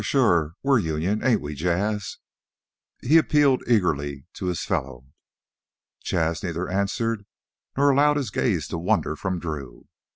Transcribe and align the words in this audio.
Shore! 0.03 0.55
We's 0.63 0.83
Union, 0.83 1.23
ain't 1.23 1.41
we, 1.41 1.53
Jas'?" 1.53 2.17
he 3.03 3.19
appealed 3.19 3.61
eagerly 3.67 4.25
to 4.33 4.47
his 4.47 4.63
fellow. 4.65 5.05
Jas' 6.03 6.41
neither 6.41 6.67
answered 6.67 7.27
nor 7.77 7.91
allowed 7.91 8.17
his 8.17 8.31
gaze 8.31 8.67
to 8.69 8.79
wander 8.79 9.15
from 9.15 9.37
Drew. 9.37 9.87